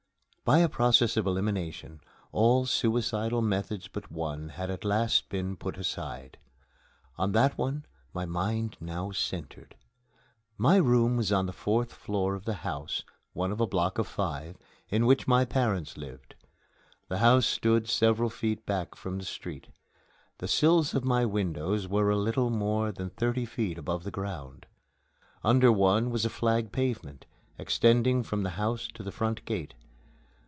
[0.43, 2.01] By a process of elimination,
[2.33, 6.37] all suicidal methods but one had at last been put aside.
[7.17, 9.75] On that one my mind now centred.
[10.57, 14.09] My room was on the fourth floor of the house one of a block of
[14.09, 14.57] five
[14.89, 16.35] in which my parents lived.
[17.07, 19.67] The house stood several feet back from the street.
[20.39, 24.65] The sills of my windows were a little more than thirty feet above the ground.
[25.45, 27.25] Under one was a flag pavement,
[27.57, 29.75] extending from the house to the front gate.